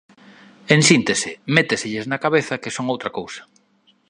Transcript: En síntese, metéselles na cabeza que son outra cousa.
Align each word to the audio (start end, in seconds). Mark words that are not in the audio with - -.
En 0.73 0.81
síntese, 0.89 1.31
metéselles 1.55 2.05
na 2.11 2.21
cabeza 2.25 2.61
que 2.61 2.73
son 2.75 2.85
outra 2.93 3.13
cousa. 3.17 3.41